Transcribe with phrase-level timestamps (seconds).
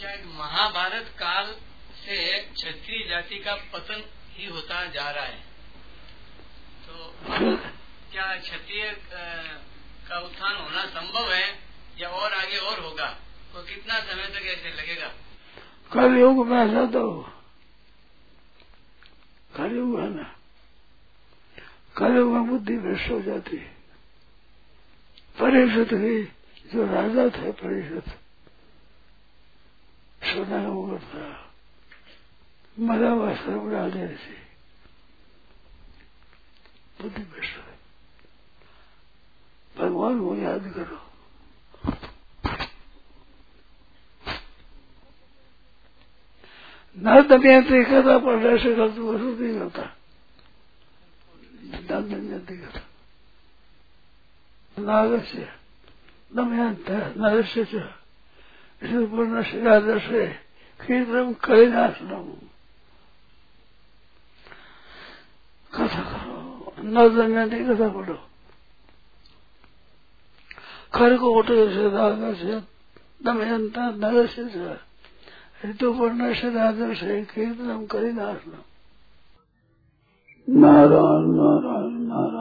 [0.00, 1.46] अच्छा महाभारत काल
[1.94, 2.16] से
[2.52, 5.40] क्षत्रिय जाति का पतन ही होता जा रहा है।
[6.86, 7.10] तो
[8.12, 8.84] क्या क्षत्रिय
[10.08, 11.44] का उत्थान होना संभव है
[11.98, 13.08] या और आगे और होगा?
[13.52, 15.12] तो कितना समय तक ऐसे लगेगा?
[15.92, 17.04] कल योग में ऐसा तो
[19.56, 20.34] कल योग है ना।
[21.96, 23.76] कल योग में बुद्धि भ्रष्ट हो जाती है।
[25.40, 26.24] परिषद की
[26.72, 28.12] जो राजा थे, परिषद।
[30.40, 31.52] सोना वो था
[32.80, 34.36] मरा वस्त्र उड़ा दे से
[37.00, 37.76] बुद्धि भ्रष्ट है।
[39.76, 40.98] भगवान को याद करो।
[46.98, 49.84] न दमयंती कथा पढ़ने से गलत वसूल नहीं होता।
[51.64, 52.82] न दमयंती कथा
[54.78, 55.52] नागस्य
[56.34, 57.99] दमयंत नरस्य
[58.82, 60.26] च पूर्ण शिरादर्शे
[60.80, 62.26] कीर्तम कलिनाशनम
[65.72, 66.38] कथा करो
[66.84, 68.18] न दमयंती कथा पढ़ो
[70.94, 72.62] खरकोट से नागस्य
[73.24, 74.78] दमयंत नरस्य च
[75.64, 77.00] ऋतुपर्ण सदादर्श
[77.32, 78.62] कीर्तनम करिदासनम
[80.48, 82.39] नारायण नारायण नारायण नारायण